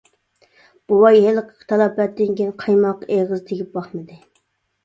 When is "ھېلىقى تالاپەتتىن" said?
1.25-2.33